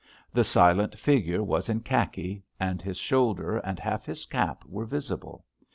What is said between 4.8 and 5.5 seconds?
visible.